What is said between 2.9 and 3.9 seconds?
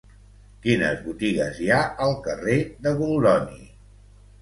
Goldoni?